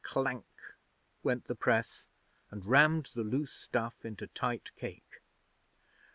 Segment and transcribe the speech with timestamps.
[0.03, 0.73] 'Clank!'
[1.21, 2.07] went the press,
[2.49, 5.21] and rammed the loose stuff into tight cake.